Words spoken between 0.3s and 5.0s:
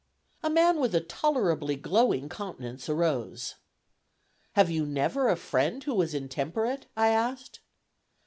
A man with a tolerably glowing countenance arose. "Had you